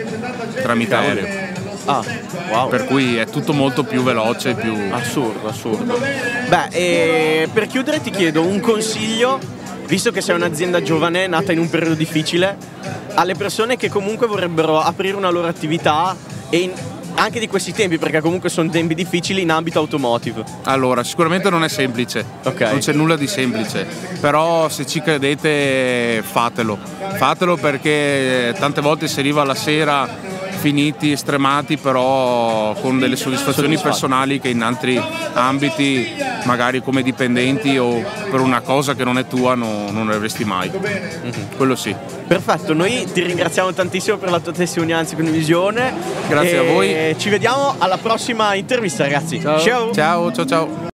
[0.62, 1.50] tramite aereo.
[1.86, 2.04] Ah,
[2.52, 2.70] wow.
[2.70, 4.72] Per cui è tutto molto più veloce, più...
[4.92, 5.98] Assurdo, assurdo.
[6.48, 9.40] Beh, e per chiudere ti chiedo un consiglio,
[9.88, 12.56] visto che sei un'azienda giovane, nata in un periodo difficile,
[13.16, 16.16] alle persone che comunque vorrebbero aprire una loro attività
[16.52, 16.74] e in-
[17.16, 20.44] anche di questi tempi, perché comunque sono tempi difficili in ambito automotive.
[20.64, 22.62] Allora, sicuramente non è semplice, Ok.
[22.62, 23.86] non c'è nulla di semplice,
[24.20, 26.78] però se ci credete fatelo,
[27.16, 30.08] fatelo perché tante volte si arriva alla sera
[30.62, 35.02] finiti, stremati, però con delle soddisfazioni personali che in altri
[35.34, 36.08] ambiti,
[36.46, 40.72] magari come dipendenti o per una cosa che non è tua, no- non avresti mai.
[41.58, 41.96] Quello sì.
[42.28, 45.94] Perfetto, noi ti ringraziamo tantissimo per la tua testimonianza e condivisione.
[46.28, 47.16] Grazie a voi.
[47.18, 49.42] Ci vediamo alla prossima intervista, ragazzi.
[49.42, 49.92] Ciao.
[49.92, 50.91] Ciao, ciao, ciao.